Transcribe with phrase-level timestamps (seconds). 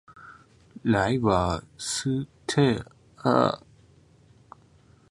[0.81, 2.73] 莱瓦斯特
[3.17, 3.59] 尔。